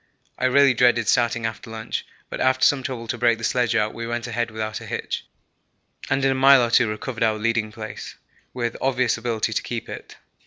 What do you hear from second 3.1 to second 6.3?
break the sledge out, we went ahead without a hitch, and